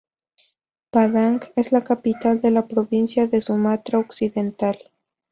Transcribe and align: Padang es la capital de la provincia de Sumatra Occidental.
Padang 0.89 1.41
es 1.55 1.71
la 1.71 1.83
capital 1.83 2.41
de 2.41 2.49
la 2.49 2.65
provincia 2.67 3.27
de 3.27 3.39
Sumatra 3.39 3.99
Occidental. 3.99 4.75